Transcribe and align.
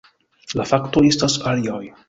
La 0.61 0.65
faktoj 0.71 1.05
estas 1.11 1.39
aliaj. 1.53 1.83